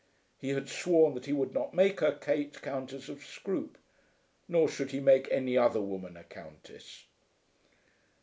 [0.39, 3.77] He had sworn that he would not make her Kate Countess of Scroope!
[4.47, 7.03] Nor should he make any other woman a Countess!